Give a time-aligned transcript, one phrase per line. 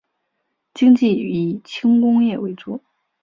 [0.73, 2.81] 经济以轻工业为主。